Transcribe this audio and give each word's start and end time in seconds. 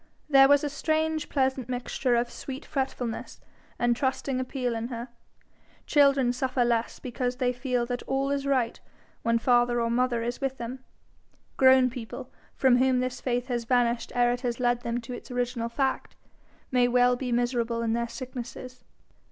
There 0.27 0.47
was 0.47 0.63
a 0.63 0.67
strange 0.71 1.29
pleasant 1.29 1.69
mixture 1.69 2.15
of 2.15 2.31
sweet 2.31 2.65
fretfulness 2.65 3.39
and 3.77 3.95
trusting 3.95 4.39
appeal 4.39 4.73
in 4.73 4.87
her. 4.87 5.09
Children 5.85 6.33
suffer 6.33 6.65
less 6.65 6.97
because 6.97 7.35
they 7.35 7.53
feel 7.53 7.85
that 7.85 8.01
all 8.07 8.31
is 8.31 8.47
right 8.47 8.79
when 9.21 9.37
father 9.37 9.79
or 9.79 9.91
mother 9.91 10.23
is 10.23 10.41
with 10.41 10.57
them; 10.57 10.83
grown 11.55 11.91
people 11.91 12.31
from 12.55 12.77
whom 12.77 12.99
this 12.99 13.21
faith 13.21 13.45
has 13.45 13.65
vanished 13.65 14.11
ere 14.15 14.31
it 14.31 14.41
has 14.41 14.59
led 14.59 14.81
them 14.81 15.01
to 15.01 15.13
its 15.13 15.29
original 15.29 15.69
fact, 15.69 16.15
may 16.71 16.87
well 16.87 17.15
be 17.15 17.31
miserable 17.31 17.83
in 17.83 17.93
their 17.93 18.07
sicknesses. 18.09 18.83